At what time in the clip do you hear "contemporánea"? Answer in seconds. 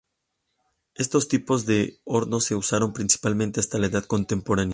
4.05-4.69